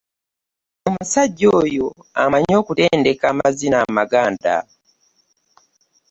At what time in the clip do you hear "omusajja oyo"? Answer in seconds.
0.87-1.87